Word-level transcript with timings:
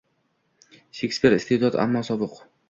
Shekspir— 1.01 1.35
iste’dod, 1.37 1.79
ammo 1.85 2.05
sovuq. 2.09 2.43